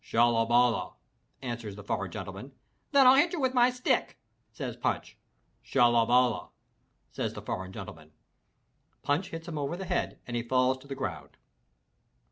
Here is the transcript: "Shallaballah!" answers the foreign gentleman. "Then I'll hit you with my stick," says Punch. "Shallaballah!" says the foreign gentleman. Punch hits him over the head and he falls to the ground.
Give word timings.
"Shallaballah!" 0.03 0.95
answers 1.43 1.75
the 1.75 1.83
foreign 1.83 2.09
gentleman. 2.09 2.53
"Then 2.91 3.05
I'll 3.05 3.13
hit 3.13 3.33
you 3.33 3.39
with 3.39 3.53
my 3.53 3.69
stick," 3.69 4.17
says 4.51 4.75
Punch. 4.75 5.15
"Shallaballah!" 5.63 6.49
says 7.11 7.35
the 7.35 7.41
foreign 7.43 7.71
gentleman. 7.71 8.11
Punch 9.03 9.29
hits 9.29 9.47
him 9.47 9.59
over 9.59 9.77
the 9.77 9.85
head 9.85 10.19
and 10.25 10.35
he 10.35 10.41
falls 10.41 10.79
to 10.79 10.87
the 10.87 10.95
ground. 10.95 11.37